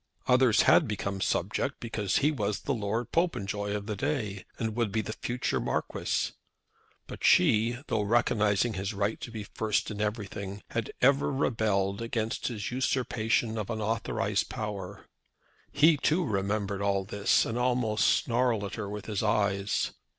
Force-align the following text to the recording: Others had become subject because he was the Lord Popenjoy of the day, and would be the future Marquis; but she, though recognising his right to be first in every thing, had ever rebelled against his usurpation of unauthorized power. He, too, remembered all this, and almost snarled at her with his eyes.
Others 0.27 0.63
had 0.63 0.87
become 0.87 1.21
subject 1.21 1.79
because 1.79 2.17
he 2.25 2.31
was 2.31 2.61
the 2.61 2.73
Lord 2.73 3.11
Popenjoy 3.11 3.75
of 3.75 3.85
the 3.85 3.95
day, 3.95 4.45
and 4.57 4.75
would 4.75 4.91
be 4.91 5.01
the 5.01 5.13
future 5.13 5.59
Marquis; 5.59 6.31
but 7.05 7.23
she, 7.23 7.77
though 7.85 8.01
recognising 8.01 8.73
his 8.73 8.95
right 8.95 9.21
to 9.21 9.29
be 9.29 9.43
first 9.43 9.91
in 9.91 10.01
every 10.01 10.25
thing, 10.25 10.63
had 10.71 10.91
ever 11.03 11.31
rebelled 11.31 12.01
against 12.01 12.47
his 12.47 12.71
usurpation 12.71 13.59
of 13.59 13.69
unauthorized 13.69 14.49
power. 14.49 15.05
He, 15.71 15.97
too, 15.97 16.25
remembered 16.25 16.81
all 16.81 17.03
this, 17.05 17.45
and 17.45 17.55
almost 17.59 18.07
snarled 18.07 18.63
at 18.63 18.73
her 18.73 18.89
with 18.89 19.05
his 19.05 19.21
eyes. 19.21 19.91